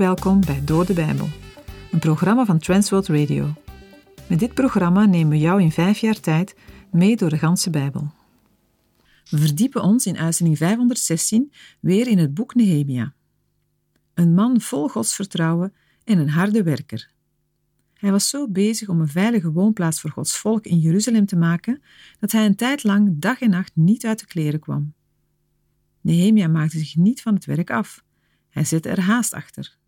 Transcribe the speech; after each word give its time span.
Welkom 0.00 0.40
bij 0.40 0.64
Door 0.64 0.86
de 0.86 0.92
Bijbel, 0.92 1.28
een 1.90 1.98
programma 1.98 2.44
van 2.44 2.58
Transworld 2.58 3.06
Radio. 3.06 3.54
Met 4.28 4.38
dit 4.38 4.54
programma 4.54 5.06
nemen 5.06 5.30
we 5.30 5.38
jou 5.38 5.62
in 5.62 5.72
vijf 5.72 5.98
jaar 5.98 6.20
tijd 6.20 6.54
mee 6.90 7.16
door 7.16 7.28
de 7.30 7.38
ganse 7.38 7.70
Bijbel. 7.70 8.12
We 9.30 9.38
verdiepen 9.38 9.82
ons 9.82 10.06
in 10.06 10.16
uitzending 10.16 10.58
516 10.58 11.52
weer 11.80 12.06
in 12.06 12.18
het 12.18 12.34
boek 12.34 12.54
Nehemia. 12.54 13.14
Een 14.14 14.34
man 14.34 14.60
vol 14.60 14.88
godsvertrouwen 14.88 15.74
en 16.04 16.18
een 16.18 16.30
harde 16.30 16.62
werker. 16.62 17.10
Hij 17.94 18.10
was 18.10 18.28
zo 18.28 18.48
bezig 18.48 18.88
om 18.88 19.00
een 19.00 19.08
veilige 19.08 19.50
woonplaats 19.52 20.00
voor 20.00 20.10
Gods 20.10 20.38
volk 20.38 20.66
in 20.66 20.78
Jeruzalem 20.78 21.26
te 21.26 21.36
maken 21.36 21.82
dat 22.18 22.32
hij 22.32 22.46
een 22.46 22.56
tijd 22.56 22.84
lang 22.84 23.18
dag 23.18 23.40
en 23.40 23.50
nacht 23.50 23.72
niet 23.74 24.06
uit 24.06 24.18
de 24.18 24.26
kleren 24.26 24.60
kwam. 24.60 24.92
Nehemia 26.00 26.48
maakte 26.48 26.78
zich 26.78 26.96
niet 26.96 27.22
van 27.22 27.34
het 27.34 27.44
werk 27.44 27.70
af. 27.70 28.04
Hij 28.48 28.64
zette 28.64 28.88
er 28.88 29.00
haast 29.00 29.34
achter. 29.34 29.78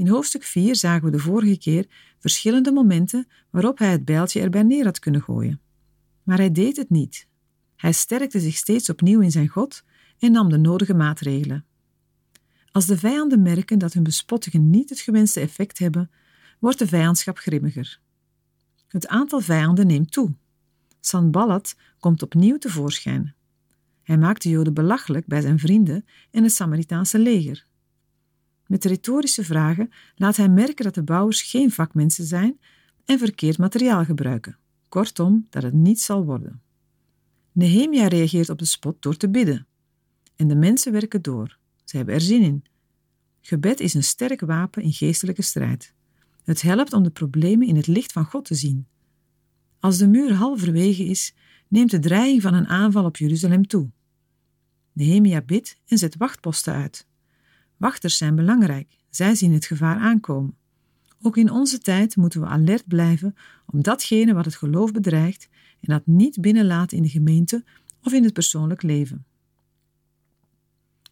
In 0.00 0.08
hoofdstuk 0.08 0.42
4 0.42 0.76
zagen 0.76 1.04
we 1.04 1.10
de 1.10 1.18
vorige 1.18 1.58
keer 1.58 1.86
verschillende 2.18 2.72
momenten 2.72 3.28
waarop 3.50 3.78
hij 3.78 3.90
het 3.90 4.04
bijltje 4.04 4.40
erbij 4.40 4.62
neer 4.62 4.84
had 4.84 4.98
kunnen 4.98 5.22
gooien. 5.22 5.60
Maar 6.22 6.38
hij 6.38 6.52
deed 6.52 6.76
het 6.76 6.90
niet. 6.90 7.26
Hij 7.76 7.92
sterkte 7.92 8.40
zich 8.40 8.56
steeds 8.56 8.90
opnieuw 8.90 9.20
in 9.20 9.30
zijn 9.30 9.48
God 9.48 9.84
en 10.18 10.32
nam 10.32 10.48
de 10.48 10.58
nodige 10.58 10.94
maatregelen. 10.94 11.64
Als 12.72 12.86
de 12.86 12.98
vijanden 12.98 13.42
merken 13.42 13.78
dat 13.78 13.92
hun 13.92 14.02
bespottingen 14.02 14.70
niet 14.70 14.88
het 14.88 15.00
gewenste 15.00 15.40
effect 15.40 15.78
hebben, 15.78 16.10
wordt 16.58 16.78
de 16.78 16.86
vijandschap 16.86 17.38
grimmiger. 17.38 18.00
Het 18.88 19.06
aantal 19.06 19.40
vijanden 19.40 19.86
neemt 19.86 20.12
toe. 20.12 20.34
Sanballat 21.00 21.76
komt 21.98 22.22
opnieuw 22.22 22.58
tevoorschijn. 22.58 23.34
Hij 24.02 24.18
maakt 24.18 24.42
de 24.42 24.48
Joden 24.48 24.74
belachelijk 24.74 25.26
bij 25.26 25.40
zijn 25.40 25.58
vrienden 25.58 26.04
en 26.30 26.42
het 26.42 26.52
Samaritaanse 26.52 27.18
leger. 27.18 27.68
Met 28.70 28.84
retorische 28.84 29.44
vragen 29.44 29.90
laat 30.14 30.36
hij 30.36 30.48
merken 30.48 30.84
dat 30.84 30.94
de 30.94 31.02
bouwers 31.02 31.42
geen 31.42 31.70
vakmensen 31.70 32.24
zijn 32.24 32.60
en 33.04 33.18
verkeerd 33.18 33.58
materiaal 33.58 34.04
gebruiken. 34.04 34.58
Kortom, 34.88 35.46
dat 35.50 35.62
het 35.62 35.72
niet 35.72 36.00
zal 36.00 36.24
worden. 36.24 36.62
Nehemia 37.52 38.06
reageert 38.06 38.48
op 38.48 38.58
de 38.58 38.64
spot 38.64 39.02
door 39.02 39.16
te 39.16 39.30
bidden. 39.30 39.66
En 40.36 40.48
de 40.48 40.54
mensen 40.54 40.92
werken 40.92 41.22
door. 41.22 41.58
Ze 41.84 41.96
hebben 41.96 42.14
er 42.14 42.20
zin 42.20 42.42
in. 42.42 42.64
Gebed 43.40 43.80
is 43.80 43.94
een 43.94 44.02
sterk 44.02 44.40
wapen 44.40 44.82
in 44.82 44.92
geestelijke 44.92 45.42
strijd. 45.42 45.94
Het 46.44 46.62
helpt 46.62 46.92
om 46.92 47.02
de 47.02 47.10
problemen 47.10 47.66
in 47.66 47.76
het 47.76 47.86
licht 47.86 48.12
van 48.12 48.24
God 48.24 48.44
te 48.44 48.54
zien. 48.54 48.86
Als 49.80 49.98
de 49.98 50.08
muur 50.08 50.32
halverwege 50.32 51.04
is, 51.04 51.34
neemt 51.68 51.90
de 51.90 51.98
dreiging 51.98 52.42
van 52.42 52.54
een 52.54 52.68
aanval 52.68 53.04
op 53.04 53.16
Jeruzalem 53.16 53.66
toe. 53.66 53.90
Nehemia 54.92 55.40
bidt 55.40 55.76
en 55.86 55.98
zet 55.98 56.16
wachtposten 56.16 56.74
uit. 56.74 57.08
Wachters 57.80 58.16
zijn 58.16 58.34
belangrijk, 58.34 58.96
zij 59.10 59.34
zien 59.34 59.52
het 59.52 59.64
gevaar 59.64 59.98
aankomen. 59.98 60.56
Ook 61.22 61.36
in 61.36 61.50
onze 61.50 61.78
tijd 61.78 62.16
moeten 62.16 62.40
we 62.40 62.46
alert 62.46 62.86
blijven 62.86 63.34
om 63.66 63.82
datgene 63.82 64.34
wat 64.34 64.44
het 64.44 64.54
geloof 64.54 64.92
bedreigt 64.92 65.48
en 65.80 65.92
dat 65.92 66.06
niet 66.06 66.40
binnenlaat 66.40 66.92
in 66.92 67.02
de 67.02 67.08
gemeente 67.08 67.64
of 68.02 68.12
in 68.12 68.24
het 68.24 68.32
persoonlijk 68.32 68.82
leven. 68.82 69.24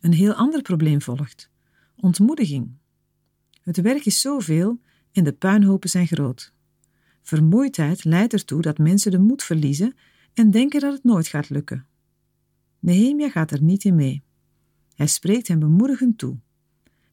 Een 0.01 0.13
heel 0.13 0.33
ander 0.33 0.63
probleem 0.63 1.03
volgt: 1.03 1.51
ontmoediging. 1.97 2.71
Het 3.63 3.81
werk 3.81 4.05
is 4.05 4.21
zoveel 4.21 4.81
en 5.13 5.25
de 5.25 5.33
puinhopen 5.33 5.91
zijn 5.91 6.07
groot. 6.07 6.53
Vermoeidheid 7.23 8.05
leidt 8.05 8.33
ertoe 8.33 8.63
dat 8.63 8.79
mensen 8.79 9.11
de 9.11 9.19
moed 9.19 9.43
verliezen 9.43 9.95
en 10.35 10.51
denken 10.51 10.81
dat 10.81 10.93
het 10.93 11.05
nooit 11.05 11.27
gaat 11.27 11.51
lukken. 11.51 11.87
Nehemia 12.79 13.31
gaat 13.31 13.51
er 13.51 13.63
niet 13.63 13.85
in 13.85 13.95
mee. 13.95 14.23
Hij 14.95 15.07
spreekt 15.07 15.49
hen 15.49 15.59
bemoedigend 15.59 16.19
toe. 16.19 16.39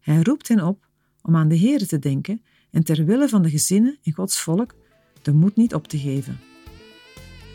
Hij 0.05 0.19
roept 0.21 0.47
hen 0.47 0.63
op 0.63 0.87
om 1.21 1.35
aan 1.35 1.47
de 1.47 1.55
Heer 1.55 1.87
te 1.87 1.99
denken 1.99 2.41
en 2.71 2.83
ter 2.83 3.05
wille 3.05 3.29
van 3.29 3.41
de 3.41 3.49
gezinnen 3.49 3.97
en 4.03 4.13
Gods 4.13 4.41
volk 4.41 4.75
de 5.21 5.33
moed 5.33 5.55
niet 5.55 5.73
op 5.73 5.87
te 5.87 5.97
geven. 5.97 6.39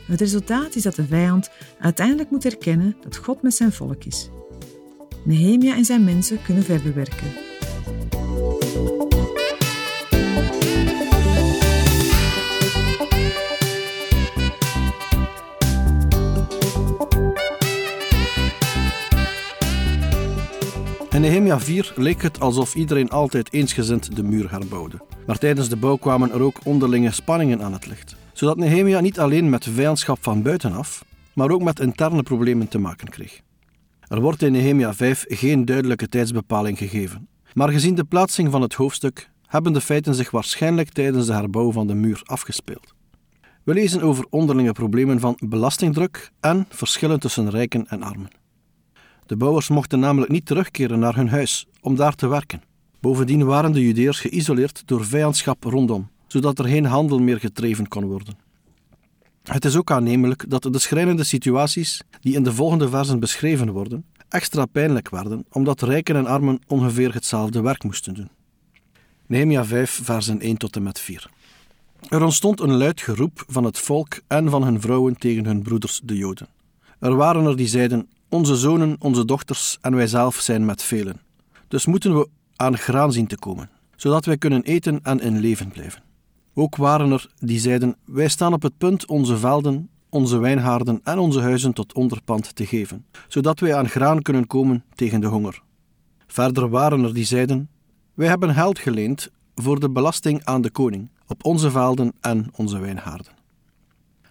Het 0.06 0.20
resultaat 0.20 0.74
is 0.74 0.82
dat 0.82 0.94
de 0.94 1.06
vijand 1.06 1.50
uiteindelijk 1.78 2.30
moet 2.30 2.44
erkennen 2.44 2.96
dat 3.00 3.16
God 3.16 3.42
met 3.42 3.54
zijn 3.54 3.72
volk 3.72 4.04
is. 4.04 4.30
Nehemia 5.24 5.76
en 5.76 5.84
zijn 5.84 6.04
mensen 6.04 6.42
kunnen 6.42 6.62
verder 6.64 6.94
werken. 6.94 7.32
In 21.20 21.26
Nehemia 21.26 21.60
4 21.60 21.92
leek 21.97 22.22
het 22.22 22.41
alsof 22.41 22.75
iedereen 22.75 23.10
altijd 23.10 23.53
eensgezind 23.53 24.16
de 24.16 24.22
muur 24.22 24.50
herbouwde. 24.50 25.00
Maar 25.26 25.38
tijdens 25.38 25.69
de 25.69 25.76
bouw 25.76 25.97
kwamen 25.97 26.32
er 26.32 26.41
ook 26.41 26.60
onderlinge 26.64 27.10
spanningen 27.10 27.62
aan 27.62 27.72
het 27.72 27.86
licht, 27.86 28.16
zodat 28.32 28.56
Nehemia 28.56 29.00
niet 29.00 29.19
alleen 29.19 29.48
met 29.48 29.64
vijandschap 29.64 30.19
van 30.20 30.42
buitenaf, 30.42 31.04
maar 31.32 31.50
ook 31.50 31.62
met 31.62 31.80
interne 31.80 32.22
problemen 32.22 32.69
te 32.69 32.78
maken 32.78 33.09
kreeg. 33.09 33.41
Er 34.00 34.20
wordt 34.20 34.42
in 34.42 34.53
Nehemia 34.53 34.94
5 34.94 35.25
geen 35.28 35.64
duidelijke 35.64 36.09
tijdsbepaling 36.09 36.78
gegeven, 36.78 37.28
maar 37.54 37.69
gezien 37.69 37.94
de 37.94 38.04
plaatsing 38.04 38.50
van 38.50 38.62
het 38.62 38.75
hoofdstuk 38.75 39.30
hebben 39.47 39.72
de 39.72 39.80
feiten 39.80 40.14
zich 40.14 40.30
waarschijnlijk 40.30 40.88
tijdens 40.88 41.26
de 41.26 41.32
herbouw 41.32 41.72
van 41.72 41.86
de 41.86 41.94
muur 41.94 42.20
afgespeeld. 42.25 42.94
We 43.64 43.75
lezen 43.75 44.03
over 44.03 44.26
onderlinge 44.30 44.72
problemen 44.72 45.20
van 45.20 45.38
belastingdruk 45.38 46.30
en 46.41 46.66
verschillen 46.69 47.20
tussen 47.20 47.50
rijken 47.50 47.88
en 47.88 48.03
armen. 48.03 48.39
De 49.30 49.36
bouwers 49.36 49.68
mochten 49.68 49.98
namelijk 50.00 50.32
niet 50.32 50.46
terugkeren 50.46 50.98
naar 50.98 51.14
hun 51.14 51.28
huis 51.28 51.66
om 51.80 51.96
daar 51.96 52.14
te 52.14 52.26
werken. 52.26 52.62
Bovendien 53.00 53.44
waren 53.44 53.72
de 53.72 53.82
Judeërs 53.82 54.20
geïsoleerd 54.20 54.82
door 54.84 55.04
vijandschap 55.04 55.64
rondom, 55.64 56.08
zodat 56.26 56.58
er 56.58 56.64
geen 56.64 56.84
handel 56.84 57.18
meer 57.18 57.38
gedreven 57.38 57.88
kon 57.88 58.04
worden. 58.04 58.38
Het 59.42 59.64
is 59.64 59.76
ook 59.76 59.91
aannemelijk 59.91 60.44
dat 60.48 60.62
de 60.62 60.78
schrijnende 60.78 61.24
situaties 61.24 62.02
die 62.20 62.34
in 62.34 62.42
de 62.42 62.52
volgende 62.52 62.88
versen 62.88 63.20
beschreven 63.20 63.70
worden, 63.70 64.04
extra 64.28 64.66
pijnlijk 64.66 65.08
werden, 65.08 65.44
omdat 65.50 65.82
rijken 65.82 66.16
en 66.16 66.26
armen 66.26 66.60
ongeveer 66.66 67.14
hetzelfde 67.14 67.60
werk 67.60 67.84
moesten 67.84 68.14
doen. 68.14 68.28
Nehemia 69.26 69.64
5, 69.64 70.00
versen 70.02 70.41
1 70.41 70.56
tot 70.56 70.76
en 70.76 70.82
met 70.82 71.00
4. 71.00 71.30
Er 72.08 72.22
ontstond 72.22 72.60
een 72.60 72.76
luid 72.76 73.00
geroep 73.00 73.44
van 73.47 73.64
het 73.64 73.78
volk 73.78 74.20
en 74.26 74.50
van 74.50 74.62
hun 74.62 74.80
vrouwen 74.80 75.18
tegen 75.18 75.44
hun 75.44 75.62
broeders, 75.62 76.00
de 76.04 76.16
Joden. 76.16 76.48
Er 76.98 77.14
waren 77.14 77.44
er 77.44 77.56
die 77.56 77.68
zeiden: 77.68 78.08
onze 78.30 78.56
zonen, 78.56 78.96
onze 78.98 79.24
dochters 79.24 79.78
en 79.80 79.94
wij 79.94 80.06
zelf 80.06 80.36
zijn 80.36 80.64
met 80.64 80.82
velen. 80.82 81.20
Dus 81.68 81.86
moeten 81.86 82.18
we 82.18 82.28
aan 82.56 82.78
graan 82.78 83.12
zien 83.12 83.26
te 83.26 83.38
komen, 83.38 83.70
zodat 83.96 84.24
wij 84.24 84.36
kunnen 84.36 84.62
eten 84.62 85.00
en 85.02 85.20
in 85.20 85.38
leven 85.38 85.68
blijven. 85.68 86.02
Ook 86.54 86.76
waren 86.76 87.10
er 87.10 87.30
die 87.38 87.58
zeiden: 87.58 87.96
Wij 88.04 88.28
staan 88.28 88.52
op 88.52 88.62
het 88.62 88.78
punt 88.78 89.06
onze 89.06 89.36
velden, 89.36 89.91
onze 90.08 90.38
wijnhaarden 90.38 91.00
en 91.04 91.18
onze 91.18 91.41
huizen 91.41 91.72
tot 91.72 91.94
onderpand 91.94 92.54
te 92.54 92.66
geven, 92.66 93.06
zodat 93.28 93.60
wij 93.60 93.74
aan 93.74 93.88
graan 93.88 94.22
kunnen 94.22 94.47
komen 94.47 94.84
tegen 94.94 95.20
de 95.20 95.26
honger. 95.26 95.62
Verder 96.26 96.68
waren 96.68 97.04
er 97.04 97.14
die 97.14 97.24
zeiden: 97.24 97.68
Wij 98.14 98.28
hebben 98.28 98.54
geld 98.54 98.78
geleend 98.78 99.30
voor 99.54 99.80
de 99.80 99.91
belasting 99.91 100.44
aan 100.44 100.62
de 100.62 100.70
koning 100.70 101.10
op 101.26 101.44
onze 101.44 101.70
velden 101.70 102.12
en 102.20 102.50
onze 102.56 102.78
wijnhaarden. 102.78 103.32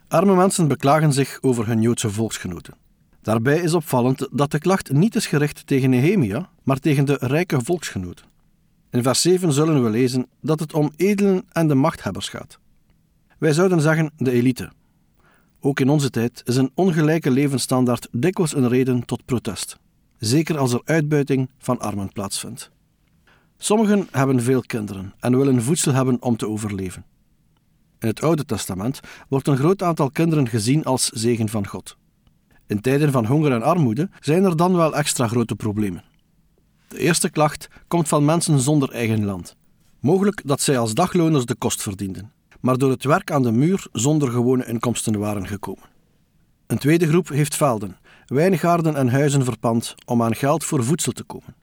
Arme 0.08 0.36
mensen 0.36 0.68
beklagen 0.68 1.14
zich 1.14 1.38
over 1.42 1.68
hun 1.68 1.82
Joodse 1.82 2.10
volksgenoten. 2.10 2.74
Daarbij 3.22 3.60
is 3.62 3.74
opvallend 3.74 4.28
dat 4.32 4.52
de 4.52 4.60
klacht 4.60 4.92
niet 4.92 5.16
is 5.16 5.28
gericht 5.28 5.68
tegen 5.68 5.90
Nehemia, 5.90 6.50
maar 6.64 6.80
tegen 6.80 7.06
de 7.06 7.18
rijke 7.20 7.62
volksgenoten. 7.64 8.26
In 8.92 9.04
vers 9.04 9.22
7 9.22 9.54
zullen 9.54 9.84
we 9.84 9.90
lezen 9.90 10.28
dat 10.42 10.60
het 10.60 10.74
om 10.74 10.92
edelen 10.96 11.46
en 11.52 11.68
de 11.68 11.76
machthebbers 11.76 12.30
gaat. 12.30 12.60
Wij 13.38 13.54
zouden 13.54 13.82
zeggen 13.82 14.12
de 14.18 14.32
elite. 14.32 14.72
Ook 15.60 15.80
in 15.80 15.90
onze 15.90 16.10
tijd 16.10 16.42
is 16.46 16.56
een 16.56 16.72
ongelijke 16.74 17.32
levensstandaard 17.32 18.08
dikwijls 18.12 18.56
een 18.56 18.68
reden 18.68 19.06
tot 19.06 19.26
protest, 19.26 19.78
zeker 20.18 20.58
als 20.58 20.74
er 20.74 20.82
uitbuiting 20.84 21.50
van 21.58 21.80
armen 21.80 22.14
plaatsvindt. 22.14 22.72
Sommigen 23.58 24.08
hebben 24.12 24.42
veel 24.42 24.62
kinderen 24.62 25.14
en 25.20 25.38
willen 25.38 25.62
voedsel 25.62 25.94
hebben 25.94 26.22
om 26.22 26.38
te 26.38 26.48
overleven. 26.48 27.06
In 28.00 28.08
het 28.08 28.22
Oude 28.22 28.46
Testament 28.46 29.00
wordt 29.28 29.48
een 29.48 29.58
groot 29.58 29.84
aantal 29.84 30.12
kinderen 30.12 30.48
gezien 30.48 30.86
als 30.86 31.10
zegen 31.10 31.50
van 31.50 31.68
God. 31.68 31.98
In 32.70 32.82
tijden 32.82 33.12
van 33.12 33.26
honger 33.26 33.52
en 33.52 33.62
armoede 33.62 34.10
zijn 34.20 34.44
er 34.44 34.56
dan 34.56 34.76
wel 34.76 34.96
extra 34.96 35.28
grote 35.28 35.56
problemen. 35.56 36.04
De 36.88 37.00
eerste 37.00 37.30
klacht 37.30 37.68
komt 37.88 38.08
van 38.08 38.26
mensen 38.26 38.60
zonder 38.60 38.92
eigen 38.92 39.26
land. 39.26 39.56
Mogelijk 40.00 40.42
dat 40.46 40.62
zij 40.62 40.78
als 40.78 40.94
dagloners 40.94 41.46
de 41.46 41.56
kost 41.56 41.82
verdienden, 41.82 42.32
maar 42.60 42.78
door 42.78 42.90
het 42.90 43.04
werk 43.04 43.32
aan 43.32 43.44
de 43.44 43.52
muur 43.52 43.88
zonder 43.92 44.32
gewone 44.32 44.66
inkomsten 44.66 45.20
waren 45.20 45.48
gekomen. 45.48 45.84
Een 46.68 46.78
tweede 46.78 47.08
groep 47.08 47.28
heeft 47.28 47.56
velden, 47.56 47.98
wijngaarden 48.26 48.96
en 48.96 49.10
huizen 49.10 49.44
verpand 49.44 49.96
om 50.06 50.24
aan 50.24 50.36
geld 50.36 50.64
voor 50.64 50.84
voedsel 50.84 51.12
te 51.12 51.24
komen. 51.24 51.56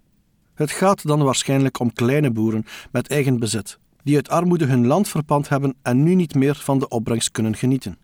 Het 0.55 0.71
gaat 0.71 1.07
dan 1.07 1.23
waarschijnlijk 1.23 1.79
om 1.79 1.93
kleine 1.93 2.31
boeren 2.31 2.67
met 2.91 3.09
eigen 3.09 3.39
bezit, 3.39 3.79
die 4.03 4.17
uit 4.17 4.29
armoede 4.29 4.67
hun 4.67 4.87
land 4.87 5.09
verpand 5.09 5.49
hebben 5.49 5.75
en 5.83 6.03
nu 6.03 6.15
niet 6.15 6.35
meer 6.35 6.55
van 6.55 6.79
de 6.79 6.89
opbrengst 6.89 7.31
kunnen 7.31 7.57
genieten. 7.57 7.99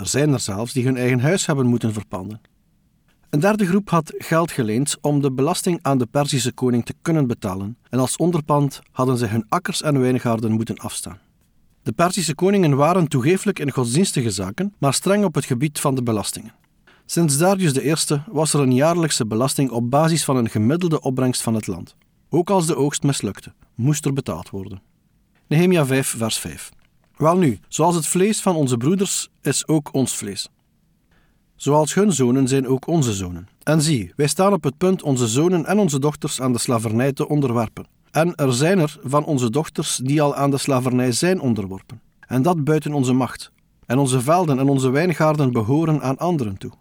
Er 0.00 0.06
zijn 0.06 0.32
er 0.32 0.40
zelfs 0.40 0.72
die 0.72 0.84
hun 0.84 0.96
eigen 0.96 1.20
huis 1.20 1.46
hebben 1.46 1.66
moeten 1.66 1.92
verpanden. 1.92 2.40
Een 3.30 3.40
derde 3.40 3.66
groep 3.66 3.90
had 3.90 4.14
geld 4.18 4.50
geleend 4.50 4.96
om 5.00 5.20
de 5.22 5.32
belasting 5.32 5.78
aan 5.82 5.98
de 5.98 6.06
Perzische 6.06 6.52
koning 6.52 6.84
te 6.84 6.94
kunnen 7.02 7.26
betalen, 7.26 7.76
en 7.88 7.98
als 7.98 8.16
onderpand 8.16 8.80
hadden 8.92 9.18
zij 9.18 9.28
hun 9.28 9.44
akkers 9.48 9.82
en 9.82 10.00
wijngaarden 10.00 10.52
moeten 10.52 10.76
afstaan. 10.76 11.18
De 11.82 11.92
Perzische 11.92 12.34
koningen 12.34 12.76
waren 12.76 13.08
toegeeflijk 13.08 13.58
in 13.58 13.70
godsdienstige 13.70 14.30
zaken, 14.30 14.74
maar 14.78 14.94
streng 14.94 15.24
op 15.24 15.34
het 15.34 15.44
gebied 15.44 15.80
van 15.80 15.94
de 15.94 16.02
belastingen. 16.02 16.54
Sinds 17.06 17.38
Darius 17.38 17.76
I 17.76 18.22
was 18.26 18.54
er 18.54 18.60
een 18.60 18.74
jaarlijkse 18.74 19.26
belasting 19.26 19.70
op 19.70 19.90
basis 19.90 20.24
van 20.24 20.36
een 20.36 20.50
gemiddelde 20.50 21.00
opbrengst 21.00 21.42
van 21.42 21.54
het 21.54 21.66
land. 21.66 21.96
Ook 22.28 22.50
als 22.50 22.66
de 22.66 22.76
oogst 22.76 23.02
mislukte, 23.02 23.52
moest 23.74 24.04
er 24.04 24.12
betaald 24.12 24.50
worden. 24.50 24.82
Nehemia 25.46 25.86
5, 25.86 26.14
vers 26.16 26.38
5. 26.38 26.70
Welnu, 27.20 27.58
zoals 27.68 27.94
het 27.94 28.06
vlees 28.06 28.40
van 28.40 28.56
onze 28.56 28.76
broeders 28.76 29.28
is 29.42 29.66
ook 29.66 29.94
ons 29.94 30.16
vlees. 30.16 30.48
Zoals 31.56 31.94
hun 31.94 32.12
zonen 32.12 32.48
zijn 32.48 32.66
ook 32.66 32.86
onze 32.86 33.12
zonen. 33.12 33.48
En 33.62 33.82
zie, 33.82 34.12
wij 34.16 34.26
staan 34.26 34.52
op 34.52 34.64
het 34.64 34.76
punt 34.76 35.02
onze 35.02 35.26
zonen 35.26 35.66
en 35.66 35.78
onze 35.78 35.98
dochters 35.98 36.40
aan 36.40 36.52
de 36.52 36.58
slavernij 36.58 37.12
te 37.12 37.28
onderwerpen. 37.28 37.86
En 38.10 38.34
er 38.34 38.52
zijn 38.52 38.78
er 38.78 38.98
van 39.02 39.24
onze 39.24 39.50
dochters 39.50 39.96
die 39.96 40.22
al 40.22 40.34
aan 40.34 40.50
de 40.50 40.58
slavernij 40.58 41.12
zijn 41.12 41.40
onderworpen. 41.40 42.00
En 42.20 42.42
dat 42.42 42.64
buiten 42.64 42.92
onze 42.92 43.12
macht. 43.12 43.50
En 43.86 43.98
onze 43.98 44.20
velden 44.20 44.58
en 44.58 44.68
onze 44.68 44.90
wijngaarden 44.90 45.52
behoren 45.52 46.02
aan 46.02 46.18
anderen 46.18 46.58
toe. 46.58 46.72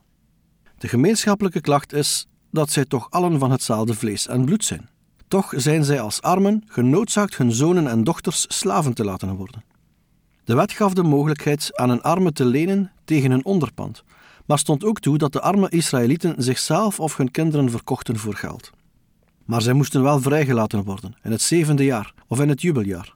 De 0.77 0.88
gemeenschappelijke 0.88 1.62
klacht 1.62 1.94
is 1.94 2.27
dat 2.51 2.69
zij 2.69 2.86
toch 2.86 3.07
allen 3.09 3.39
van 3.39 3.51
hetzelfde 3.51 3.94
vlees 3.94 4.27
en 4.27 4.45
bloed 4.45 4.65
zijn. 4.65 4.89
Toch 5.27 5.53
zijn 5.56 5.83
zij 5.83 6.01
als 6.01 6.21
armen 6.21 6.63
genoodzaakt 6.68 7.38
hun 7.38 7.51
zonen 7.51 7.88
en 7.88 8.03
dochters 8.03 8.45
slaven 8.47 8.94
te 8.94 9.03
laten 9.03 9.36
worden. 9.36 9.63
De 10.50 10.56
wet 10.56 10.72
gaf 10.72 10.94
de 10.94 11.04
mogelijkheid 11.04 11.78
aan 11.78 11.90
een 11.90 12.01
arme 12.01 12.31
te 12.31 12.46
lenen 12.46 12.92
tegen 13.06 13.31
een 13.31 13.46
onderpand, 13.46 14.04
maar 14.46 14.60
stond 14.60 14.84
ook 14.84 15.00
toe 15.00 15.18
dat 15.18 15.34
de 15.34 15.42
arme 15.42 15.69
Israëlieten 15.69 16.36
zichzelf 16.38 17.00
of 17.00 17.18
hun 17.18 17.31
kinderen 17.31 17.69
verkochten 17.69 18.18
voor 18.18 18.36
geld. 18.36 18.69
Maar 19.46 19.62
zij 19.62 19.74
moesten 19.74 20.04
wel 20.04 20.22
vrijgelaten 20.22 20.84
worden 20.84 21.16
in 21.24 21.31
het 21.31 21.42
zevende 21.42 21.84
jaar 21.84 22.13
of 22.28 22.40
in 22.40 22.50
het 22.50 22.62
jubeljaar. 22.62 23.16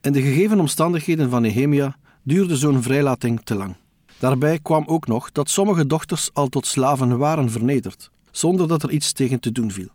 In 0.00 0.12
de 0.12 0.22
gegeven 0.22 0.60
omstandigheden 0.60 1.30
van 1.30 1.42
Nehemia 1.42 1.96
duurde 2.22 2.56
zo'n 2.56 2.82
vrijlating 2.82 3.40
te 3.42 3.54
lang. 3.54 3.76
Daarbij 4.18 4.58
kwam 4.58 4.84
ook 4.86 5.06
nog 5.06 5.32
dat 5.32 5.50
sommige 5.50 5.86
dochters 5.86 6.30
al 6.32 6.48
tot 6.48 6.66
slaven 6.66 7.18
waren 7.18 7.50
vernederd, 7.50 8.10
zonder 8.30 8.68
dat 8.68 8.82
er 8.82 8.90
iets 8.90 9.12
tegen 9.12 9.40
te 9.40 9.52
doen 9.52 9.70
viel. 9.70 9.90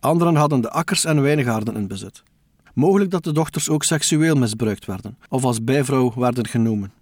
Anderen 0.00 0.36
hadden 0.36 0.60
de 0.60 0.70
akkers 0.70 1.04
en 1.04 1.22
wijngaarden 1.22 1.76
in 1.76 1.86
bezit. 1.86 2.22
Mogelijk 2.74 3.10
dat 3.10 3.24
de 3.24 3.32
dochters 3.32 3.68
ook 3.68 3.84
seksueel 3.84 4.36
misbruikt 4.36 4.86
werden 4.86 5.16
of 5.28 5.44
als 5.44 5.64
bijvrouw 5.64 6.12
werden 6.16 6.46
genomen. 6.46 6.92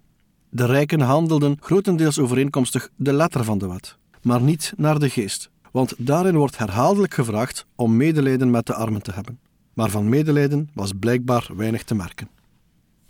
De 0.49 0.65
rijken 0.65 1.01
handelden 1.01 1.57
grotendeels 1.59 2.19
overeenkomstig 2.19 2.89
de 2.95 3.13
letter 3.13 3.43
van 3.43 3.57
de 3.57 3.67
wet, 3.67 3.97
maar 4.21 4.41
niet 4.41 4.73
naar 4.77 4.99
de 4.99 5.09
geest, 5.09 5.49
want 5.71 5.93
daarin 5.97 6.35
wordt 6.35 6.57
herhaaldelijk 6.57 7.13
gevraagd 7.13 7.65
om 7.75 7.97
medelijden 7.97 8.51
met 8.51 8.65
de 8.65 8.73
armen 8.73 9.01
te 9.01 9.11
hebben. 9.11 9.39
Maar 9.73 9.89
van 9.89 10.09
medelijden 10.09 10.69
was 10.73 10.91
blijkbaar 10.99 11.49
weinig 11.55 11.83
te 11.83 11.95
merken. 11.95 12.29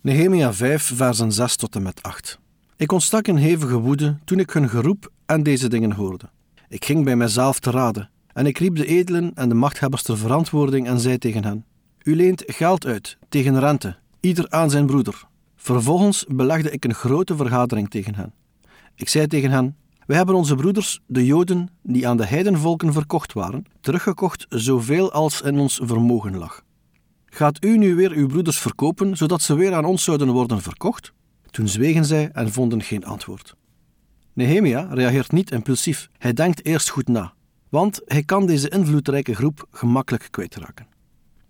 Nehemia 0.01 0.53
5, 0.53 0.91
versen 0.95 1.31
6 1.31 1.55
tot 1.55 1.75
en 1.75 1.81
met 1.81 2.03
8. 2.03 2.39
Ik 2.75 2.91
ontstak 2.91 3.27
in 3.27 3.35
hevige 3.35 3.79
woede 3.79 4.17
toen 4.25 4.39
ik 4.39 4.49
hun 4.49 4.69
geroep 4.69 5.11
en 5.25 5.43
deze 5.43 5.67
dingen 5.67 5.91
hoorde. 5.91 6.29
Ik 6.69 6.85
ging 6.85 7.05
bij 7.05 7.15
mijzelf 7.15 7.59
te 7.59 7.71
raden, 7.71 8.09
en 8.33 8.45
ik 8.45 8.57
riep 8.57 8.75
de 8.75 8.85
edelen 8.85 9.31
en 9.35 9.49
de 9.49 9.55
machthebbers 9.55 10.03
ter 10.03 10.17
verantwoording 10.17 10.87
en 10.87 10.99
zei 10.99 11.17
tegen 11.17 11.43
hen: 11.43 11.65
U 12.03 12.15
leent 12.15 12.43
geld 12.45 12.85
uit 12.85 13.17
tegen 13.29 13.59
rente, 13.59 13.95
ieder 14.19 14.49
aan 14.49 14.69
zijn 14.69 14.85
broeder. 14.85 15.23
Vervolgens 15.55 16.25
belegde 16.27 16.71
ik 16.71 16.85
een 16.85 16.93
grote 16.93 17.35
vergadering 17.35 17.89
tegen 17.89 18.15
hen. 18.15 18.33
Ik 18.95 19.09
zei 19.09 19.27
tegen 19.27 19.51
hen: 19.51 19.75
Wij 20.05 20.17
hebben 20.17 20.35
onze 20.35 20.55
broeders, 20.55 20.99
de 21.05 21.25
Joden, 21.25 21.69
die 21.83 22.07
aan 22.07 22.17
de 22.17 22.25
heidenvolken 22.25 22.93
verkocht 22.93 23.33
waren, 23.33 23.65
teruggekocht 23.81 24.45
zoveel 24.49 25.11
als 25.11 25.41
in 25.41 25.59
ons 25.59 25.79
vermogen 25.83 26.37
lag. 26.37 26.63
Gaat 27.25 27.63
u 27.63 27.77
nu 27.77 27.95
weer 27.95 28.11
uw 28.11 28.27
broeders 28.27 28.57
verkopen, 28.57 29.17
zodat 29.17 29.41
ze 29.41 29.55
weer 29.55 29.73
aan 29.73 29.85
ons 29.85 30.03
zouden 30.03 30.29
worden 30.29 30.61
verkocht? 30.61 31.13
Toen 31.49 31.67
zwegen 31.67 32.05
zij 32.05 32.29
en 32.33 32.51
vonden 32.51 32.81
geen 32.81 33.05
antwoord. 33.05 33.55
Nehemia 34.33 34.87
reageert 34.91 35.31
niet 35.31 35.51
impulsief. 35.51 36.09
Hij 36.17 36.33
denkt 36.33 36.65
eerst 36.65 36.89
goed 36.89 37.07
na, 37.07 37.33
want 37.69 38.01
hij 38.05 38.23
kan 38.23 38.45
deze 38.45 38.69
invloedrijke 38.69 39.35
groep 39.35 39.67
gemakkelijk 39.71 40.27
kwijtraken. 40.31 40.90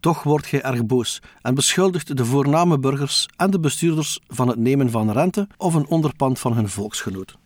Toch 0.01 0.23
wordt 0.23 0.51
hij 0.51 0.61
erg 0.61 0.85
boos 0.85 1.21
en 1.41 1.55
beschuldigt 1.55 2.17
de 2.17 2.25
voorname 2.25 2.79
burgers 2.79 3.27
en 3.35 3.51
de 3.51 3.59
bestuurders 3.59 4.19
van 4.27 4.47
het 4.47 4.57
nemen 4.57 4.91
van 4.91 5.11
rente 5.11 5.47
of 5.57 5.73
een 5.73 5.87
onderpand 5.87 6.39
van 6.39 6.53
hun 6.53 6.69
volksgenoten. 6.69 7.37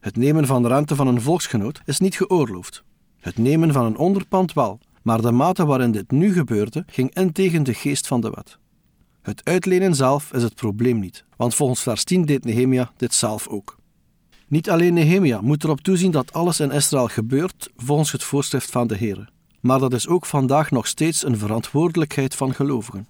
Het 0.00 0.16
nemen 0.16 0.46
van 0.46 0.66
rente 0.66 0.96
van 0.96 1.06
een 1.06 1.20
volksgenoot 1.20 1.80
is 1.84 1.98
niet 1.98 2.16
geoorloofd. 2.16 2.84
Het 3.20 3.38
nemen 3.38 3.72
van 3.72 3.84
een 3.84 3.96
onderpand 3.96 4.52
wel, 4.52 4.78
maar 5.02 5.20
de 5.20 5.32
mate 5.32 5.66
waarin 5.66 5.90
dit 5.90 6.10
nu 6.10 6.32
gebeurde 6.32 6.84
ging 6.86 7.14
in 7.14 7.32
tegen 7.32 7.62
de 7.62 7.74
geest 7.74 8.06
van 8.06 8.20
de 8.20 8.30
wet. 8.30 8.58
Het 9.22 9.44
uitlenen 9.44 9.94
zelf 9.94 10.32
is 10.32 10.42
het 10.42 10.54
probleem 10.54 10.98
niet, 10.98 11.24
want 11.36 11.54
volgens 11.54 11.82
vers 11.82 12.04
10 12.04 12.24
deed 12.24 12.44
Nehemia 12.44 12.92
dit 12.96 13.14
zelf 13.14 13.48
ook. 13.48 13.76
Niet 14.48 14.70
alleen 14.70 14.94
Nehemia 14.94 15.40
moet 15.40 15.64
erop 15.64 15.80
toezien 15.80 16.10
dat 16.10 16.32
alles 16.32 16.60
in 16.60 16.70
Israël 16.70 17.08
gebeurt 17.08 17.70
volgens 17.76 18.12
het 18.12 18.22
voorschrift 18.24 18.70
van 18.70 18.86
de 18.86 18.96
Heer, 18.96 19.32
maar 19.64 19.78
dat 19.78 19.94
is 19.94 20.08
ook 20.08 20.26
vandaag 20.26 20.70
nog 20.70 20.86
steeds 20.86 21.24
een 21.24 21.38
verantwoordelijkheid 21.38 22.34
van 22.34 22.54
gelovigen. 22.54 23.06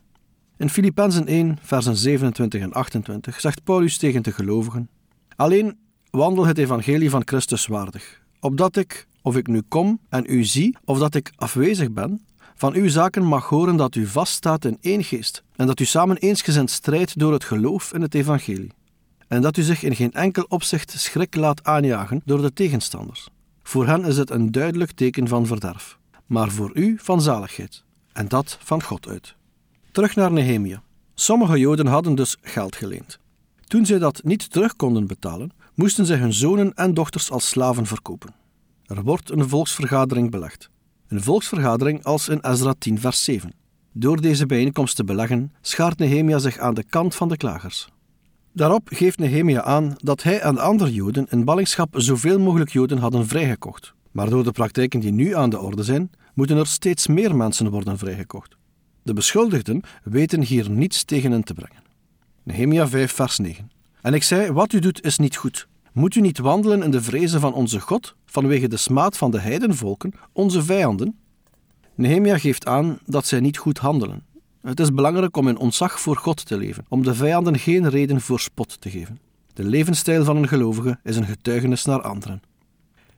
In 0.56 0.71
Filippenzen 0.71 1.27
1, 1.27 1.59
versen 1.62 1.97
27 1.97 2.61
en 2.61 2.73
28 2.73 3.41
zegt 3.41 3.65
Paulus 3.65 3.97
tegen 3.97 4.23
de 4.23 4.33
gelovigen: 4.33 4.89
Alleen 5.37 5.79
wandel 6.11 6.47
het 6.47 6.59
evangelie 6.59 7.11
van 7.11 7.23
Christus 7.25 7.67
waardig, 7.67 8.23
opdat 8.41 8.77
ik, 8.77 9.06
of 9.23 9.37
ik 9.37 9.47
nu 9.47 9.62
kom 9.69 10.01
en 10.09 10.25
u 10.29 10.45
zie, 10.45 10.77
of 10.85 10.99
dat 10.99 11.15
ik 11.15 11.33
afwezig 11.37 11.93
ben, 11.93 12.21
van 12.55 12.75
uw 12.75 12.89
zaken 12.89 13.25
mag 13.25 13.49
horen 13.49 13.77
dat 13.77 13.95
u 13.95 14.07
vaststaat 14.07 14.65
in 14.65 14.79
één 14.81 15.05
geest 15.05 15.43
en 15.57 15.67
dat 15.67 15.81
u 15.81 15.85
samen 15.85 16.17
eensgezind 16.17 16.71
strijdt 16.71 17.19
door 17.19 17.33
het 17.33 17.45
geloof 17.45 17.93
in 17.93 18.03
het 18.03 18.15
evangelie. 18.15 18.73
En 19.29 19.43
dat 19.43 19.57
u 19.57 19.62
zich 19.62 19.83
in 19.83 19.97
geen 19.97 20.12
enkel 20.12 20.45
opzicht 20.49 20.91
schrik 20.91 21.35
laat 21.35 21.65
aanjagen 21.65 22.23
door 22.25 22.43
de 22.43 22.53
tegenstanders. 22.53 23.29
Voor 23.62 23.87
hen 23.87 24.05
is 24.05 24.17
het 24.17 24.31
een 24.31 24.53
duidelijk 24.53 24.91
teken 24.91 25.29
van 25.29 25.47
verderf, 25.47 25.99
maar 26.26 26.50
voor 26.50 26.71
u 26.75 26.99
van 27.00 27.23
zaligheid, 27.23 27.85
en 28.12 28.29
dat 28.29 28.59
van 28.61 28.82
God 28.82 29.09
uit. 29.09 29.35
Terug 29.93 30.15
naar 30.15 30.32
Nehemia. 30.32 30.82
Sommige 31.15 31.59
Joden 31.59 31.87
hadden 31.87 32.14
dus 32.14 32.37
geld 32.40 32.76
geleend. 32.76 33.19
Toen 33.66 33.87
zij 33.87 33.99
dat 33.99 34.21
niet 34.25 34.50
terug 34.50 34.76
konden 34.76 35.07
betalen, 35.07 35.52
moesten 35.75 36.07
zij 36.07 36.16
hun 36.16 36.33
zonen 36.33 36.75
en 36.75 36.95
dochters 36.95 37.31
als 37.31 37.49
slaven 37.49 37.87
verkopen. 37.87 38.35
Er 38.87 39.02
wordt 39.02 39.31
een 39.31 39.49
volksvergadering 39.49 40.31
belegd. 40.31 40.71
Een 41.09 41.23
volksvergadering 41.23 42.04
als 42.04 42.28
in 42.28 42.38
Ezra 42.40 42.75
10, 42.78 43.00
vers 43.00 43.25
7. 43.25 43.52
Door 43.93 44.21
deze 44.21 44.47
bijeenkomst 44.47 44.97
te 44.97 45.04
beleggen, 45.04 45.52
schaart 45.61 45.99
Nehemia 45.99 46.38
zich 46.38 46.59
aan 46.59 46.75
de 46.75 46.85
kant 46.85 47.14
van 47.14 47.28
de 47.28 47.37
klagers. 47.37 47.88
Daarop 48.52 48.88
geeft 48.93 49.19
Nehemia 49.19 49.62
aan 49.62 49.95
dat 49.97 50.23
hij 50.23 50.40
en 50.40 50.54
de 50.54 50.61
andere 50.61 50.93
Joden 50.93 51.26
in 51.31 51.45
ballingschap 51.45 51.95
zoveel 51.97 52.38
mogelijk 52.38 52.71
Joden 52.71 52.99
hadden 52.99 53.26
vrijgekocht. 53.26 53.95
Maar 54.14 54.30
door 54.30 54.44
de 54.44 54.52
praktijken 54.52 55.00
die 55.00 55.12
nu 55.12 55.35
aan 55.35 55.50
de 55.50 55.61
orde 55.61 55.83
zijn, 55.83 56.11
moeten 56.35 56.56
er 56.56 56.66
steeds 56.66 57.06
meer 57.06 57.37
mensen 57.37 57.71
worden 57.71 57.99
vrijgekocht. 57.99 58.56
De 59.02 59.12
beschuldigden 59.12 59.83
weten 60.02 60.42
hier 60.42 60.71
niets 60.71 61.04
tegen 61.04 61.33
in 61.33 61.42
te 61.42 61.54
brengen. 61.54 61.83
Nehemia 62.42 62.88
5, 62.88 63.12
vers 63.12 63.38
9. 63.38 63.71
En 64.00 64.14
ik 64.14 64.23
zei: 64.23 64.52
Wat 64.52 64.73
u 64.73 64.78
doet 64.78 65.04
is 65.04 65.18
niet 65.18 65.37
goed. 65.37 65.68
Moet 65.92 66.14
u 66.14 66.21
niet 66.21 66.38
wandelen 66.38 66.83
in 66.83 66.90
de 66.90 67.02
vrezen 67.02 67.40
van 67.40 67.54
onze 67.54 67.80
God, 67.80 68.14
vanwege 68.26 68.68
de 68.68 68.76
smaad 68.76 69.16
van 69.16 69.30
de 69.30 69.40
heidenvolken, 69.40 70.12
onze 70.33 70.62
vijanden? 70.62 71.18
Nehemia 71.94 72.38
geeft 72.38 72.66
aan 72.66 72.99
dat 73.06 73.26
zij 73.26 73.40
niet 73.40 73.59
goed 73.59 73.78
handelen. 73.78 74.23
Het 74.62 74.80
is 74.80 74.92
belangrijk 74.92 75.37
om 75.37 75.49
in 75.49 75.59
ontzag 75.59 76.00
voor 76.00 76.16
God 76.16 76.47
te 76.47 76.56
leven, 76.56 76.85
om 76.88 77.02
de 77.02 77.14
vijanden 77.14 77.59
geen 77.59 77.88
reden 77.88 78.21
voor 78.21 78.40
spot 78.40 78.80
te 78.80 78.90
geven. 78.90 79.18
De 79.52 79.64
levensstijl 79.64 80.25
van 80.25 80.37
een 80.37 80.49
gelovige 80.49 80.99
is 81.02 81.16
een 81.16 81.26
getuigenis 81.26 81.85
naar 81.85 82.02
anderen. 82.02 82.42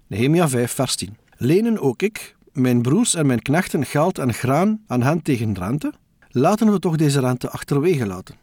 Nehemia 0.09 0.49
5, 0.49 0.73
vers 0.73 0.97
10. 0.97 1.17
Lenen 1.37 1.81
ook 1.81 2.03
ik, 2.03 2.37
mijn 2.53 2.83
broers 2.83 3.15
en 3.15 3.27
mijn 3.27 3.43
knechten 3.43 3.87
geld 3.87 4.19
en 4.19 4.35
graan 4.35 4.81
aan 4.87 5.03
hen 5.03 5.23
tegen 5.23 5.55
rente? 5.55 5.93
Laten 6.29 6.73
we 6.73 6.79
toch 6.79 6.97
deze 6.97 7.21
rente 7.21 7.51
achterwege 7.51 8.07
laten. 8.07 8.35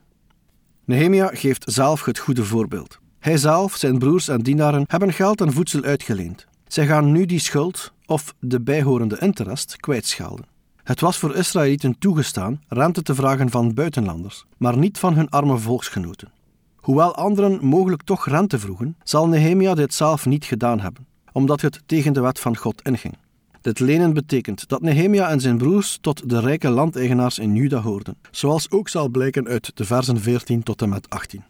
Nehemia 0.85 1.29
geeft 1.33 1.63
zelf 1.71 2.05
het 2.05 2.17
goede 2.17 2.43
voorbeeld. 2.43 2.99
Hij 3.19 3.37
zelf, 3.37 3.75
zijn 3.75 3.97
broers 3.97 4.27
en 4.27 4.39
dienaren 4.39 4.83
hebben 4.87 5.13
geld 5.13 5.41
en 5.41 5.53
voedsel 5.53 5.83
uitgeleend. 5.83 6.47
Zij 6.67 6.85
gaan 6.85 7.11
nu 7.11 7.25
die 7.25 7.39
schuld 7.39 7.93
of 8.05 8.35
de 8.39 8.61
bijhorende 8.61 9.17
interest 9.19 9.77
kwijtschelden. 9.77 10.45
Het 10.83 10.99
was 10.99 11.17
voor 11.17 11.35
Israëlieten 11.35 11.97
toegestaan 11.99 12.61
rente 12.67 13.01
te 13.01 13.15
vragen 13.15 13.49
van 13.49 13.73
buitenlanders, 13.73 14.45
maar 14.57 14.77
niet 14.77 14.97
van 14.97 15.13
hun 15.13 15.29
arme 15.29 15.57
volksgenoten. 15.57 16.31
Hoewel 16.75 17.15
anderen 17.15 17.65
mogelijk 17.65 18.01
toch 18.01 18.27
rente 18.27 18.59
vroegen, 18.59 18.95
zal 19.03 19.27
Nehemia 19.27 19.73
dit 19.73 19.93
zelf 19.93 20.25
niet 20.25 20.45
gedaan 20.45 20.79
hebben, 20.79 21.05
omdat 21.33 21.61
het 21.61 21.81
tegen 21.85 22.13
de 22.13 22.21
wet 22.21 22.39
van 22.39 22.57
God 22.57 22.81
inging. 22.81 23.17
Dit 23.61 23.79
lenen 23.79 24.13
betekent 24.13 24.67
dat 24.69 24.81
Nehemia 24.81 25.29
en 25.29 25.39
zijn 25.39 25.57
broers 25.57 25.97
tot 26.01 26.29
de 26.29 26.39
rijke 26.39 26.69
landeigenaars 26.69 27.39
in 27.39 27.55
Juda 27.55 27.81
hoorden, 27.81 28.17
zoals 28.31 28.71
ook 28.71 28.89
zal 28.89 29.09
blijken 29.09 29.47
uit 29.47 29.71
de 29.77 29.85
versen 29.85 30.21
14 30.21 30.63
tot 30.63 30.81
en 30.81 30.89
met 30.89 31.09
18. 31.09 31.43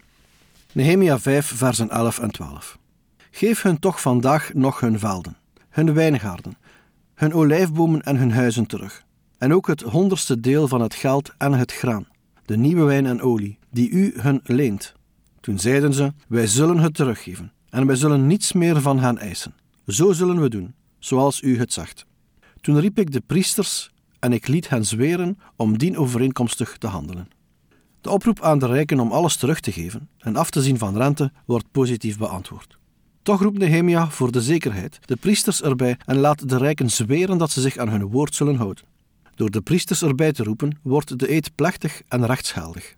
Nehemia 0.71 1.19
5, 1.19 1.45
versen 1.45 1.89
11 1.89 2.19
en 2.19 2.31
12. 2.31 2.77
Geef 3.31 3.61
hun 3.61 3.79
toch 3.79 4.01
vandaag 4.01 4.53
nog 4.53 4.79
hun 4.79 4.99
velden. 4.99 5.35
hun 5.69 5.93
wijngaarden, 5.93 6.57
hun 7.15 7.33
olijfbomen 7.33 8.01
en 8.01 8.15
hun 8.15 8.31
huizen 8.31 8.65
terug. 8.65 9.03
En 9.37 9.53
ook 9.53 9.67
het 9.67 9.81
honderdste 9.81 10.39
deel 10.39 10.67
van 10.67 10.81
het 10.81 10.95
geld 10.95 11.33
en 11.37 11.53
het 11.53 11.73
graan, 11.73 12.07
de 12.45 12.57
nieuwe 12.57 12.83
wijn 12.83 13.05
en 13.05 13.21
olie, 13.21 13.57
die 13.71 13.89
u 13.89 14.13
hun 14.17 14.41
leent. 14.43 14.93
Toen 15.39 15.59
zeiden 15.59 15.93
ze: 15.93 16.13
Wij 16.27 16.47
zullen 16.47 16.77
het 16.77 16.95
teruggeven, 16.95 17.51
en 17.69 17.87
wij 17.87 17.95
zullen 17.95 18.27
niets 18.27 18.53
meer 18.53 18.81
van 18.81 18.99
hen 18.99 19.17
eisen. 19.17 19.53
Zo 19.87 20.11
zullen 20.11 20.41
we 20.41 20.49
doen, 20.49 20.73
zoals 20.99 21.41
u 21.41 21.57
het 21.57 21.73
zegt. 21.73 22.05
Toen 22.61 22.79
riep 22.79 22.99
ik 22.99 23.11
de 23.11 23.21
priesters 23.25 23.91
en 24.19 24.33
ik 24.33 24.47
liet 24.47 24.69
hen 24.69 24.85
zweren 24.85 25.37
om 25.55 25.77
dien 25.77 25.97
overeenkomstig 25.97 26.77
te 26.77 26.87
handelen. 26.87 27.27
De 28.01 28.09
oproep 28.09 28.41
aan 28.41 28.59
de 28.59 28.65
rijken 28.67 28.99
om 28.99 29.11
alles 29.11 29.35
terug 29.35 29.59
te 29.59 29.71
geven 29.71 30.09
en 30.17 30.35
af 30.35 30.49
te 30.49 30.61
zien 30.61 30.77
van 30.77 30.97
rente 30.97 31.31
wordt 31.45 31.71
positief 31.71 32.17
beantwoord. 32.17 32.77
Toch 33.21 33.41
roept 33.41 33.57
Nehemia 33.57 34.09
voor 34.09 34.31
de 34.31 34.41
zekerheid 34.41 34.99
de 35.05 35.15
priesters 35.15 35.61
erbij 35.61 35.97
en 36.05 36.17
laat 36.17 36.49
de 36.49 36.57
rijken 36.57 36.89
zweren 36.89 37.37
dat 37.37 37.51
ze 37.51 37.61
zich 37.61 37.77
aan 37.77 37.89
hun 37.89 38.07
woord 38.07 38.35
zullen 38.35 38.55
houden. 38.55 38.83
Door 39.35 39.49
de 39.49 39.61
priesters 39.61 40.01
erbij 40.01 40.31
te 40.31 40.43
roepen, 40.43 40.77
wordt 40.81 41.19
de 41.19 41.31
eed 41.31 41.55
plechtig 41.55 42.01
en 42.07 42.25
rechtsgeldig. 42.25 42.93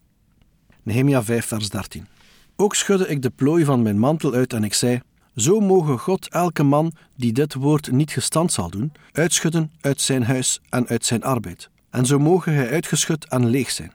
Nehemia 0.84 1.24
5, 1.24 1.46
vers 1.46 1.70
13. 1.70 2.08
Ook 2.56 2.76
schudde 2.76 3.08
ik 3.08 3.22
de 3.22 3.30
plooi 3.30 3.66
van 3.66 3.82
mijn 3.82 4.00
mantel 4.00 4.34
uit 4.34 4.54
en 4.54 4.64
ik 4.64 4.74
zei: 4.74 5.02
Zo 5.36 5.60
mogen 5.60 6.00
God 6.00 6.28
elke 6.28 6.64
man 6.64 6.94
die 7.16 7.34
dit 7.34 7.54
woord 7.54 7.92
niet 7.92 8.12
gestand 8.12 8.52
zal 8.52 8.70
doen, 8.70 8.92
uitschudden 9.12 9.72
uit 9.82 10.02
zijn 10.02 10.24
huis 10.24 10.62
en 10.70 10.88
uit 10.88 11.06
zijn 11.06 11.24
arbeid. 11.24 11.70
En 11.90 12.06
zo 12.06 12.20
mogen 12.20 12.54
hij 12.54 12.70
uitgeschud 12.70 13.26
en 13.30 13.46
leeg 13.46 13.72
zijn. 13.72 13.94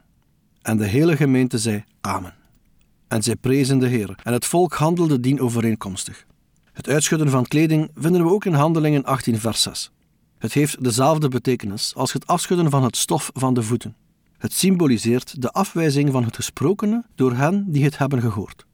En 0.62 0.76
de 0.76 0.86
hele 0.86 1.16
gemeente 1.16 1.58
zei: 1.58 1.84
Amen. 2.00 2.34
En 3.08 3.22
zij 3.22 3.36
prezen 3.36 3.78
de 3.78 3.86
Heer, 3.86 4.18
en 4.22 4.32
het 4.32 4.44
volk 4.44 4.74
handelde 4.74 5.20
dien 5.20 5.40
overeenkomstig. 5.40 6.26
Het 6.72 6.88
uitschudden 6.88 7.30
van 7.30 7.46
kleding 7.46 7.90
vinden 7.94 8.22
we 8.22 8.30
ook 8.30 8.44
in 8.44 8.54
Handelingen 8.54 9.04
18, 9.04 9.38
vers 9.38 9.62
6. 9.62 9.90
Het 10.38 10.52
heeft 10.52 10.84
dezelfde 10.84 11.28
betekenis 11.28 11.94
als 11.94 12.12
het 12.12 12.26
afschudden 12.26 12.70
van 12.70 12.82
het 12.82 12.96
stof 12.96 13.30
van 13.34 13.54
de 13.54 13.62
voeten. 13.62 13.96
Het 14.38 14.52
symboliseert 14.52 15.42
de 15.42 15.50
afwijzing 15.50 16.12
van 16.12 16.24
het 16.24 16.34
gesprokene 16.34 17.04
door 17.14 17.32
hen 17.32 17.64
die 17.68 17.84
het 17.84 17.98
hebben 17.98 18.20
gehoord. 18.20 18.66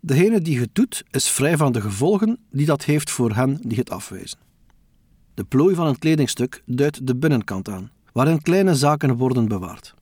Degene 0.00 0.40
die 0.40 0.60
het 0.60 0.74
doet, 0.74 1.04
is 1.10 1.28
vrij 1.28 1.56
van 1.56 1.72
de 1.72 1.80
gevolgen 1.80 2.38
die 2.50 2.66
dat 2.66 2.84
heeft 2.84 3.10
voor 3.10 3.34
hen 3.34 3.58
die 3.60 3.78
het 3.78 3.90
afwijzen. 3.90 4.38
De 5.34 5.44
plooi 5.44 5.74
van 5.74 5.86
een 5.86 5.98
kledingstuk 5.98 6.62
duidt 6.66 7.06
de 7.06 7.16
binnenkant 7.16 7.68
aan, 7.68 7.90
waarin 8.12 8.42
kleine 8.42 8.74
zaken 8.74 9.16
worden 9.16 9.48
bewaard. 9.48 9.94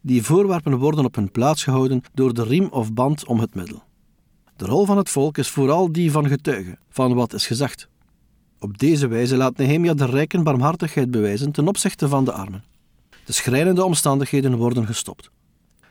Die 0.00 0.22
voorwerpen 0.22 0.78
worden 0.78 1.04
op 1.04 1.14
hun 1.14 1.30
plaats 1.30 1.64
gehouden 1.64 2.02
door 2.14 2.34
de 2.34 2.44
riem 2.44 2.66
of 2.66 2.92
band 2.92 3.26
om 3.26 3.40
het 3.40 3.54
middel. 3.54 3.82
De 4.56 4.64
rol 4.64 4.84
van 4.84 4.96
het 4.96 5.10
volk 5.10 5.38
is 5.38 5.48
vooral 5.48 5.92
die 5.92 6.10
van 6.10 6.28
getuigen 6.28 6.78
van 6.88 7.14
wat 7.14 7.32
is 7.32 7.46
gezegd. 7.46 7.88
Op 8.58 8.78
deze 8.78 9.06
wijze 9.06 9.36
laat 9.36 9.56
Nehemia 9.56 9.94
de 9.94 10.06
rijken 10.06 10.42
barmhartigheid 10.42 11.10
bewijzen 11.10 11.52
ten 11.52 11.68
opzichte 11.68 12.08
van 12.08 12.24
de 12.24 12.32
armen. 12.32 12.64
De 13.24 13.32
schrijnende 13.32 13.84
omstandigheden 13.84 14.56
worden 14.56 14.86
gestopt. 14.86 15.30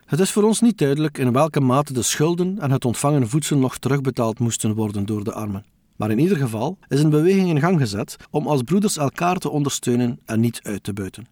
Het 0.06 0.20
is 0.20 0.32
voor 0.32 0.44
ons 0.44 0.62
niet 0.62 0.78
duidelijk 0.78 1.18
in 1.18 1.32
welke 1.32 1.60
mate 1.60 1.94
de 1.94 2.02
schulden 2.02 2.60
en 2.60 2.72
het 2.72 2.86
ontvangen 2.86 3.30
voedsel 3.30 3.58
nog 3.58 3.78
terugbetaald 3.78 4.40
moesten 4.40 4.74
worden 4.74 5.06
door 5.06 5.24
de 5.24 5.34
armen. 5.34 5.66
Maar 5.96 6.12
in 6.12 6.20
ieder 6.20 6.38
geval 6.38 6.78
is 6.88 7.00
een 7.00 7.10
beweging 7.10 7.50
in 7.50 7.60
gang 7.60 7.80
gezet 7.80 8.16
om 8.30 8.48
als 8.48 8.62
broeders 8.62 8.98
elkaar 8.98 9.38
te 9.38 9.50
ondersteunen 9.50 10.20
en 10.26 10.40
niet 10.40 10.60
uit 10.64 10.84
te 10.84 10.94
buiten. 10.94 11.28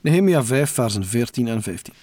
Nehemia 0.00 0.44
5, 0.44 0.70
versen 0.70 1.04
14 1.04 1.48
en 1.48 1.62
15. 1.62 1.94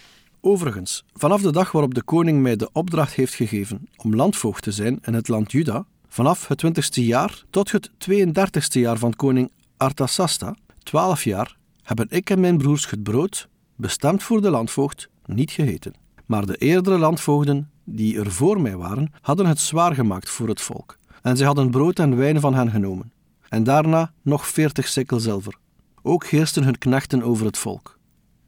Overigens, 0.41 1.03
vanaf 1.13 1.41
de 1.41 1.51
dag 1.51 1.71
waarop 1.71 1.93
de 1.93 2.03
koning 2.03 2.41
mij 2.41 2.55
de 2.55 2.69
opdracht 2.71 3.13
heeft 3.13 3.33
gegeven 3.33 3.89
om 3.95 4.15
landvoogd 4.15 4.63
te 4.63 4.71
zijn 4.71 4.99
in 5.01 5.13
het 5.13 5.27
land 5.27 5.51
Juda, 5.51 5.85
vanaf 6.07 6.47
het 6.47 6.57
twintigste 6.57 7.05
jaar 7.05 7.43
tot 7.49 7.71
het 7.71 7.89
32ste 7.89 8.79
jaar 8.79 8.97
van 8.97 9.15
koning 9.15 9.51
Artasasta, 9.77 10.55
twaalf 10.83 11.23
jaar, 11.23 11.55
hebben 11.83 12.07
ik 12.09 12.29
en 12.29 12.39
mijn 12.39 12.57
broers 12.57 12.89
het 12.89 13.03
brood, 13.03 13.47
bestemd 13.75 14.23
voor 14.23 14.41
de 14.41 14.49
landvoogd, 14.49 15.09
niet 15.27 15.51
gegeten. 15.51 15.93
Maar 16.25 16.45
de 16.45 16.57
eerdere 16.57 16.97
landvoogden, 16.97 17.69
die 17.83 18.19
er 18.19 18.31
voor 18.31 18.61
mij 18.61 18.75
waren, 18.75 19.13
hadden 19.21 19.45
het 19.45 19.59
zwaar 19.59 19.95
gemaakt 19.95 20.29
voor 20.29 20.47
het 20.47 20.61
volk. 20.61 20.97
En 21.21 21.37
zij 21.37 21.45
hadden 21.45 21.69
brood 21.69 21.99
en 21.99 22.15
wijn 22.15 22.39
van 22.39 22.53
hen 22.53 22.71
genomen. 22.71 23.11
En 23.49 23.63
daarna 23.63 24.13
nog 24.21 24.47
veertig 24.47 24.87
sikkel 24.87 25.19
zilver. 25.19 25.55
Ook 26.01 26.25
heersten 26.25 26.63
hun 26.63 26.77
knechten 26.77 27.23
over 27.23 27.45
het 27.45 27.57
volk. 27.57 27.97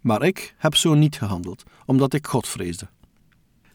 Maar 0.01 0.23
ik 0.23 0.55
heb 0.57 0.75
zo 0.75 0.93
niet 0.93 1.17
gehandeld, 1.17 1.63
omdat 1.85 2.13
ik 2.13 2.27
God 2.27 2.47
vreesde. 2.47 2.87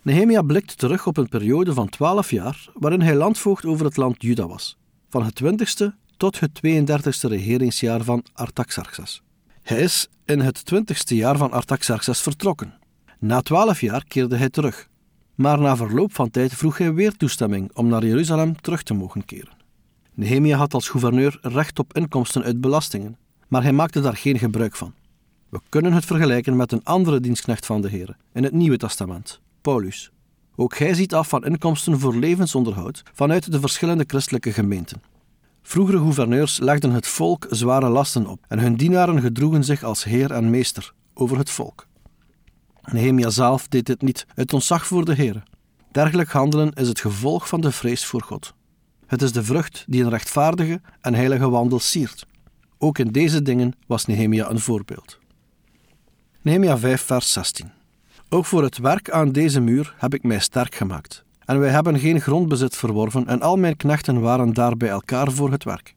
Nehemia 0.03 0.43
blikt 0.43 0.79
terug 0.79 1.07
op 1.07 1.17
een 1.17 1.29
periode 1.29 1.75
van 1.75 1.89
twaalf 1.89 2.31
jaar 2.31 2.69
waarin 2.75 3.01
hij 3.01 3.15
landvoogd 3.15 3.65
over 3.65 3.85
het 3.85 3.97
land 3.97 4.23
Juda 4.23 4.47
was, 4.47 4.77
van 5.09 5.25
het 5.25 5.35
twintigste 5.35 5.95
tot 6.17 6.41
het 6.41 6.61
32e 6.67 7.29
regeringsjaar 7.29 8.03
van 8.05 8.25
Artaxerxes. 8.33 9.23
Hij 9.63 9.81
is 9.81 10.09
in 10.25 10.41
het 10.41 10.65
twintigste 10.65 11.17
jaar 11.17 11.37
van 11.37 11.53
Artaxerxes 11.53 12.21
vertrokken. 12.21 12.75
Na 13.25 13.40
twaalf 13.40 13.81
jaar 13.81 14.04
keerde 14.09 14.37
hij 14.37 14.50
terug, 14.50 14.88
maar 15.35 15.61
na 15.61 15.76
verloop 15.76 16.14
van 16.14 16.31
tijd 16.31 16.54
vroeg 16.54 16.78
hij 16.78 16.95
weer 16.95 17.16
toestemming 17.16 17.71
om 17.75 17.88
naar 17.88 18.07
Jeruzalem 18.07 18.61
terug 18.61 18.83
te 18.83 18.95
mogen 18.95 19.25
keren. 19.25 19.52
Nehemia 20.14 20.57
had 20.57 20.75
als 20.75 20.88
gouverneur 20.88 21.38
recht 21.43 21.78
op 21.78 21.97
inkomsten 21.97 22.43
uit 22.43 22.61
belastingen, 22.61 23.16
maar 23.49 23.62
hij 23.62 23.73
maakte 23.73 24.00
daar 24.00 24.16
geen 24.16 24.38
gebruik 24.38 24.76
van. 24.76 24.95
We 25.49 25.61
kunnen 25.69 25.93
het 25.93 26.04
vergelijken 26.04 26.57
met 26.57 26.73
een 26.73 26.85
andere 26.85 27.21
dienstknecht 27.21 27.66
van 27.66 27.81
de 27.81 27.88
Heer 27.88 28.16
in 28.33 28.43
het 28.43 28.52
Nieuwe 28.52 28.76
Testament, 28.76 29.40
Paulus. 29.61 30.11
Ook 30.57 30.76
hij 30.76 30.95
ziet 30.95 31.14
af 31.14 31.28
van 31.28 31.45
inkomsten 31.45 32.00
voor 32.00 32.16
levensonderhoud 32.16 33.02
vanuit 33.12 33.52
de 33.52 33.61
verschillende 33.61 34.04
christelijke 34.07 34.52
gemeenten. 34.52 35.02
Vroegere 35.62 35.99
gouverneurs 35.99 36.59
legden 36.59 36.90
het 36.90 37.07
volk 37.07 37.47
zware 37.50 37.88
lasten 37.88 38.26
op 38.26 38.45
en 38.49 38.59
hun 38.59 38.76
dienaren 38.76 39.21
gedroegen 39.21 39.64
zich 39.64 39.83
als 39.83 40.04
heer 40.04 40.31
en 40.31 40.50
meester 40.50 40.93
over 41.14 41.38
het 41.38 41.50
volk. 41.50 41.87
Nehemia 42.93 43.31
zelf 43.31 43.69
deed 43.69 43.87
dit 43.87 44.03
niet 44.03 44.26
uit 44.35 44.53
ontzag 44.53 44.87
voor 44.87 45.05
de 45.05 45.14
Heer. 45.14 45.43
Dergelijk 45.91 46.31
handelen 46.31 46.73
is 46.73 46.88
het 46.88 47.00
gevolg 47.00 47.49
van 47.49 47.61
de 47.61 47.73
vrees 47.73 48.05
voor 48.05 48.23
God. 48.23 48.55
Het 49.07 49.23
is 49.23 49.33
de 49.33 49.45
vrucht 49.45 49.85
die 49.87 50.03
een 50.03 50.11
rechtvaardige 50.11 50.81
en 51.00 51.14
heilige 51.14 51.49
wandel 51.49 51.79
siert. 51.79 52.26
Ook 52.79 52.99
in 52.99 53.12
deze 53.12 53.43
dingen 53.43 53.73
was 53.87 54.07
Nehemia 54.07 54.50
een 54.50 54.61
voorbeeld. 54.61 55.19
Nehemia 56.43 56.79
5, 56.79 57.03
vers 57.03 57.33
16. 57.33 57.71
Ook 58.29 58.45
voor 58.45 58.62
het 58.62 58.79
werk 58.79 59.11
aan 59.11 59.33
deze 59.33 59.61
muur 59.61 59.95
heb 59.99 60.14
ik 60.14 60.23
mij 60.23 60.38
sterk 60.38 60.75
gemaakt. 60.75 61.25
En 61.45 61.59
wij 61.59 61.71
hebben 61.71 61.99
geen 61.99 62.21
grondbezit 62.21 62.76
verworven 62.76 63.26
en 63.26 63.41
al 63.41 63.57
mijn 63.57 63.76
knechten 63.76 64.21
waren 64.21 64.53
daar 64.53 64.76
bij 64.76 64.88
elkaar 64.88 65.33
voor 65.33 65.50
het 65.50 65.64
werk. 65.64 65.95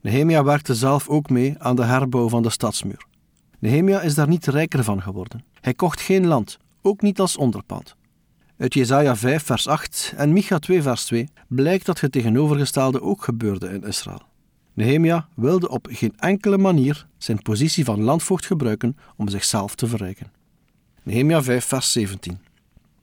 Nehemia 0.00 0.44
werkte 0.44 0.74
zelf 0.74 1.08
ook 1.08 1.30
mee 1.30 1.54
aan 1.58 1.76
de 1.76 1.84
herbouw 1.84 2.28
van 2.28 2.42
de 2.42 2.50
stadsmuur. 2.50 3.07
Nehemia 3.58 4.00
is 4.00 4.14
daar 4.14 4.28
niet 4.28 4.46
rijker 4.46 4.84
van 4.84 5.02
geworden. 5.02 5.44
Hij 5.60 5.74
kocht 5.74 6.00
geen 6.00 6.26
land, 6.26 6.58
ook 6.82 7.02
niet 7.02 7.20
als 7.20 7.36
onderpand. 7.36 7.96
Uit 8.58 8.74
Jesaja 8.74 9.16
5 9.16 9.42
vers 9.42 9.68
8 9.68 10.12
en 10.16 10.32
Micha 10.32 10.58
2 10.58 10.82
vers 10.82 11.04
2 11.04 11.28
blijkt 11.48 11.86
dat 11.86 12.00
het 12.00 12.12
tegenovergestelde 12.12 13.02
ook 13.02 13.24
gebeurde 13.24 13.68
in 13.68 13.82
Israël. 13.82 14.22
Nehemia 14.74 15.28
wilde 15.34 15.68
op 15.68 15.88
geen 15.90 16.14
enkele 16.18 16.58
manier 16.58 17.06
zijn 17.16 17.42
positie 17.42 17.84
van 17.84 18.02
landvoogd 18.02 18.46
gebruiken 18.46 18.96
om 19.16 19.28
zichzelf 19.28 19.74
te 19.74 19.86
verrijken. 19.86 20.32
Nehemia 21.02 21.42
5 21.42 21.64
vers 21.64 21.92
17 21.92 22.38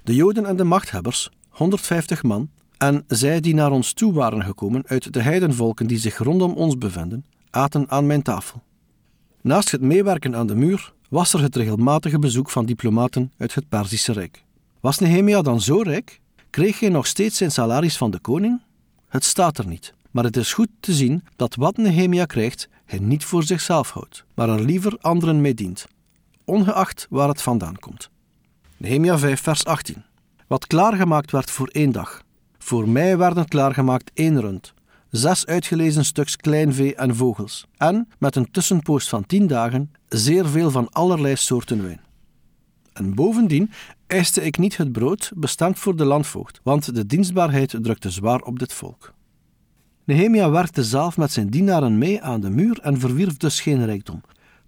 De 0.03 0.15
Joden 0.15 0.45
en 0.45 0.55
de 0.55 0.63
machthebbers, 0.63 1.31
150 1.49 2.23
man, 2.23 2.49
en 2.77 3.03
zij 3.07 3.39
die 3.39 3.53
naar 3.53 3.71
ons 3.71 3.93
toe 3.93 4.13
waren 4.13 4.43
gekomen 4.43 4.83
uit 4.87 5.13
de 5.13 5.21
heidenvolken 5.21 5.87
die 5.87 5.97
zich 5.97 6.17
rondom 6.17 6.53
ons 6.53 6.77
bevinden, 6.77 7.25
aten 7.49 7.89
aan 7.89 8.05
mijn 8.05 8.21
tafel. 8.21 8.63
Naast 9.45 9.71
het 9.71 9.81
meewerken 9.81 10.35
aan 10.35 10.47
de 10.47 10.55
muur 10.55 10.93
was 11.09 11.33
er 11.33 11.41
het 11.41 11.55
regelmatige 11.55 12.19
bezoek 12.19 12.49
van 12.49 12.65
diplomaten 12.65 13.31
uit 13.37 13.55
het 13.55 13.69
Perzische 13.69 14.11
Rijk. 14.11 14.43
Was 14.79 14.99
Nehemia 14.99 15.41
dan 15.41 15.61
zo 15.61 15.81
rijk? 15.81 16.19
Kreeg 16.49 16.79
hij 16.79 16.89
nog 16.89 17.07
steeds 17.07 17.37
zijn 17.37 17.51
salaris 17.51 17.97
van 17.97 18.11
de 18.11 18.19
koning? 18.19 18.61
Het 19.07 19.23
staat 19.23 19.57
er 19.57 19.67
niet, 19.67 19.93
maar 20.11 20.23
het 20.23 20.37
is 20.37 20.53
goed 20.53 20.67
te 20.79 20.93
zien 20.93 21.23
dat 21.35 21.55
wat 21.55 21.77
Nehemia 21.77 22.25
krijgt, 22.25 22.69
hij 22.85 22.99
niet 22.99 23.25
voor 23.25 23.43
zichzelf 23.43 23.89
houdt, 23.89 24.25
maar 24.33 24.49
er 24.49 24.61
liever 24.61 24.97
anderen 25.01 25.41
mee 25.41 25.53
dient, 25.53 25.85
ongeacht 26.45 27.07
waar 27.09 27.27
het 27.27 27.41
vandaan 27.41 27.79
komt. 27.79 28.09
Nehemia 28.77 29.17
5, 29.17 29.41
vers 29.41 29.65
18. 29.65 30.03
Wat 30.47 30.67
klaargemaakt 30.67 31.31
werd 31.31 31.51
voor 31.51 31.67
één 31.67 31.91
dag. 31.91 32.21
Voor 32.57 32.89
mij 32.89 33.17
werden 33.17 33.47
klaargemaakt 33.47 34.11
één 34.13 34.41
rund, 34.41 34.73
zes 35.15 35.45
uitgelezen 35.45 36.05
stuks 36.05 36.35
kleinvee 36.35 36.95
en 36.95 37.15
vogels, 37.15 37.65
en, 37.77 38.07
met 38.19 38.35
een 38.35 38.51
tussenpoos 38.51 39.09
van 39.09 39.25
tien 39.25 39.47
dagen, 39.47 39.91
zeer 40.07 40.47
veel 40.47 40.71
van 40.71 40.89
allerlei 40.89 41.35
soorten 41.35 41.83
wijn. 41.83 42.01
En 42.93 43.15
bovendien 43.15 43.71
eiste 44.07 44.41
ik 44.41 44.57
niet 44.57 44.77
het 44.77 44.91
brood 44.91 45.31
bestemd 45.35 45.79
voor 45.79 45.95
de 45.95 46.05
landvoogd, 46.05 46.59
want 46.63 46.95
de 46.95 47.05
dienstbaarheid 47.05 47.75
drukte 47.81 48.09
zwaar 48.09 48.41
op 48.41 48.59
dit 48.59 48.73
volk. 48.73 49.13
Nehemia 50.03 50.49
werkte 50.49 50.83
zelf 50.83 51.17
met 51.17 51.31
zijn 51.31 51.49
dienaren 51.49 51.97
mee 51.97 52.21
aan 52.21 52.41
de 52.41 52.49
muur 52.49 52.79
en 52.79 52.99
verwierf 52.99 53.37
dus 53.37 53.61
geen 53.61 53.85
rijkdom. 53.85 54.21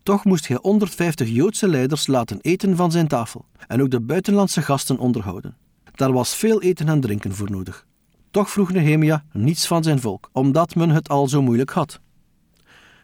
Toch 0.03 0.25
moest 0.25 0.47
hij 0.47 0.57
150 0.61 1.29
Joodse 1.29 1.67
leiders 1.67 2.07
laten 2.07 2.39
eten 2.41 2.75
van 2.75 2.91
zijn 2.91 3.07
tafel 3.07 3.45
en 3.67 3.81
ook 3.81 3.91
de 3.91 4.01
buitenlandse 4.01 4.61
gasten 4.61 4.97
onderhouden. 4.97 5.57
Daar 5.95 6.13
was 6.13 6.35
veel 6.35 6.61
eten 6.61 6.87
en 6.87 7.01
drinken 7.01 7.35
voor 7.35 7.51
nodig. 7.51 7.86
Toch 8.31 8.49
vroeg 8.49 8.71
Nehemia 8.71 9.23
niets 9.31 9.67
van 9.67 9.83
zijn 9.83 9.99
volk, 9.99 10.29
omdat 10.31 10.75
men 10.75 10.89
het 10.89 11.09
al 11.09 11.27
zo 11.27 11.41
moeilijk 11.41 11.69
had. 11.69 11.99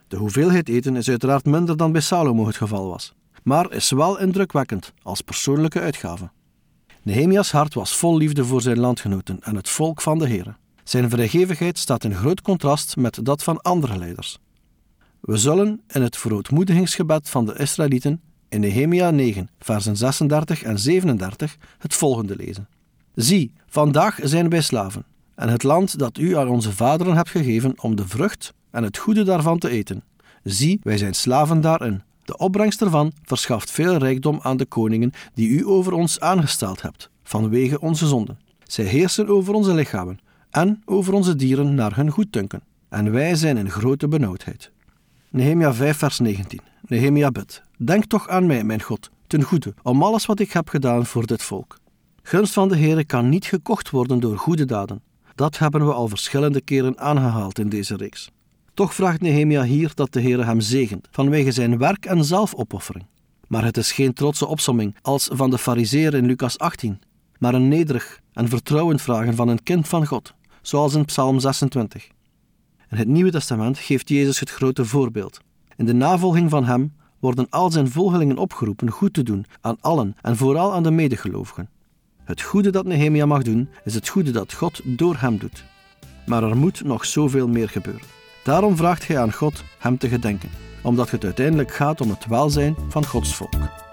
De 0.08 0.18
hoeveelheid 0.18 0.70
eten 0.70 0.96
is 0.96 1.10
uiteraard 1.10 1.46
minder 1.46 1.78
dan 1.78 1.92
bij 1.92 2.02
Salomo 2.02 2.46
het 2.46 2.56
geval 2.56 2.88
was, 2.88 3.14
maar 3.44 3.72
is 3.72 3.92
wel 3.92 4.20
indrukwekkend 4.20 4.94
als 5.02 5.22
persoonlijke 5.22 5.80
uitgave. 5.80 6.32
Nehemia's 7.02 7.52
hart 7.52 7.74
was 7.74 7.96
vol 7.96 8.18
liefde 8.18 8.46
voor 8.46 8.62
zijn 8.62 8.80
landgenoten 8.80 9.38
en 9.42 9.56
het 9.56 9.70
volk 9.70 10.02
van 10.02 10.20
de 10.20 10.28
Heer. 10.28 10.58
Zijn 10.84 11.10
vrijgevigheid 11.10 11.78
staat 11.78 12.04
in 12.04 12.16
groot 12.16 12.42
contrast 12.42 12.96
met 12.96 13.20
dat 13.24 13.44
van 13.44 13.62
andere 13.62 13.98
leiders. 13.98 14.40
We 15.20 15.38
zullen 15.38 15.82
in 15.88 16.02
het 16.02 16.18
verootmoedigingsgebed 16.18 17.30
van 17.30 17.46
de 17.46 17.58
Israëlieten 17.58 18.22
in 18.50 18.60
Nehemia 18.60 19.12
9, 19.12 19.50
versen 19.60 19.98
36 19.98 20.64
en 20.64 20.80
37 20.80 21.58
het 21.78 21.94
volgende 21.94 22.36
lezen. 22.36 22.68
Zie, 23.16 23.52
vandaag 23.68 24.20
zijn 24.24 24.50
wij 24.50 24.62
slaven, 24.62 25.06
en 25.36 25.50
het 25.50 25.64
land 25.64 26.00
dat 26.00 26.18
u 26.18 26.38
aan 26.38 26.48
onze 26.48 26.74
vaderen 26.74 27.16
hebt 27.16 27.30
gegeven 27.30 27.74
om 27.82 27.96
de 27.96 28.08
vrucht 28.08 28.54
en 28.72 28.84
het 28.84 28.98
goede 28.98 29.24
daarvan 29.24 29.60
te 29.60 29.70
eten. 29.70 30.04
Zie, 30.44 30.80
wij 30.84 30.98
zijn 30.98 31.14
slaven 31.14 31.62
daarin. 31.62 32.02
De 32.26 32.38
opbrengst 32.38 32.82
ervan 32.82 33.12
verschaft 33.24 33.72
veel 33.72 33.98
rijkdom 33.98 34.40
aan 34.42 34.58
de 34.58 34.66
koningen 34.66 35.12
die 35.34 35.50
u 35.50 35.68
over 35.68 35.94
ons 35.94 36.20
aangesteld 36.20 36.82
hebt, 36.82 37.10
vanwege 37.24 37.80
onze 37.80 38.08
zonden. 38.08 38.40
Zij 38.64 38.86
heersen 38.86 39.28
over 39.28 39.54
onze 39.54 39.74
lichamen 39.74 40.20
en 40.50 40.82
over 40.86 41.14
onze 41.14 41.36
dieren 41.36 41.76
naar 41.76 41.96
hun 41.96 42.10
goeddunken. 42.10 42.64
En 42.90 43.12
wij 43.12 43.36
zijn 43.36 43.58
in 43.58 43.70
grote 43.70 44.08
benauwdheid. 44.08 44.72
Nehemia 45.30 45.74
5, 45.74 45.98
vers 45.98 46.20
19. 46.20 46.60
Nehemia 46.88 47.32
bidt: 47.32 47.64
Denk 47.78 48.06
toch 48.06 48.30
aan 48.30 48.46
mij, 48.46 48.64
mijn 48.64 48.82
God, 48.82 49.10
ten 49.28 49.44
goede, 49.44 49.74
om 49.84 50.04
alles 50.04 50.26
wat 50.26 50.40
ik 50.40 50.52
heb 50.52 50.70
gedaan 50.70 51.06
voor 51.06 51.26
dit 51.26 51.44
volk. 51.44 51.78
Gunst 52.24 52.54
van 52.54 52.68
de 52.68 52.78
Heere 52.78 53.06
kan 53.06 53.30
niet 53.30 53.46
gekocht 53.46 53.90
worden 53.90 54.20
door 54.20 54.38
goede 54.38 54.66
daden. 54.66 55.02
Dat 55.36 55.58
hebben 55.58 55.86
we 55.86 55.94
al 55.94 56.08
verschillende 56.08 56.62
keren 56.62 57.00
aangehaald 57.00 57.60
in 57.60 57.70
deze 57.70 57.96
reeks. 57.96 58.32
Toch 58.74 58.94
vraagt 58.94 59.22
Nehemia 59.22 59.64
hier 59.64 59.92
dat 59.96 60.14
de 60.14 60.22
Heere 60.22 60.44
hem 60.44 60.62
zegent, 60.62 61.08
vanwege 61.12 61.52
zijn 61.52 61.78
werk 61.78 62.06
en 62.06 62.26
zelfopoffering. 62.26 63.06
Maar 63.48 63.64
het 63.64 63.78
is 63.78 63.92
geen 63.92 64.14
trotse 64.14 64.46
opsomming 64.46 64.96
als 65.02 65.30
van 65.32 65.50
de 65.50 65.58
fariseer 65.58 66.14
in 66.14 66.26
Lucas 66.26 66.58
18, 66.58 67.02
maar 67.40 67.54
een 67.54 67.68
nederig 67.68 68.20
en 68.34 68.50
vertrouwend 68.50 69.02
vragen 69.02 69.36
van 69.36 69.48
een 69.48 69.64
kind 69.64 69.88
van 69.88 70.08
God, 70.08 70.34
zoals 70.62 70.94
in 70.94 71.06
Psalm 71.06 71.40
26. 71.40 72.08
In 72.90 72.98
het 72.98 73.08
Nieuwe 73.08 73.32
Testament 73.32 73.78
geeft 73.78 74.10
Jezus 74.10 74.40
het 74.40 74.50
grote 74.50 74.86
voorbeeld. 74.86 75.40
In 75.76 75.86
de 75.86 75.94
navolging 75.94 76.50
van 76.50 76.66
hem 76.66 76.94
worden 77.20 77.50
al 77.50 77.72
zijn 77.72 77.92
volgelingen 77.92 78.38
opgeroepen 78.38 78.90
goed 78.90 79.14
te 79.14 79.24
doen 79.24 79.46
aan 79.62 79.78
allen 79.82 80.16
en 80.22 80.38
vooral 80.38 80.74
aan 80.74 80.84
de 80.84 80.92
medegelovigen. 80.92 81.70
Het 82.24 82.42
goede 82.42 82.70
dat 82.70 82.86
Nehemia 82.86 83.26
mag 83.26 83.42
doen, 83.42 83.70
is 83.84 83.96
het 83.96 84.08
goede 84.08 84.32
dat 84.32 84.54
God 84.54 84.82
door 84.84 85.16
hem 85.18 85.38
doet. 85.38 85.64
Maar 86.26 86.44
er 86.44 86.58
moet 86.58 86.84
nog 86.84 87.06
zoveel 87.06 87.48
meer 87.48 87.70
gebeuren. 87.70 88.08
Daarom 88.44 88.78
vraagt 88.78 89.08
hij 89.08 89.20
aan 89.20 89.34
God 89.34 89.64
hem 89.80 89.98
te 89.98 90.08
gedenken, 90.08 90.50
omdat 90.84 91.12
het 91.12 91.24
uiteindelijk 91.24 91.74
gaat 91.74 92.02
om 92.02 92.10
het 92.10 92.26
welzijn 92.26 92.76
van 92.90 93.06
Gods 93.06 93.36
volk. 93.36 93.93